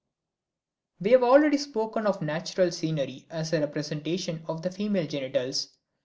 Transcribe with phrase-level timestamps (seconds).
[0.99, 5.77] We have already spoken of natural scenery as a representation of the female genitals.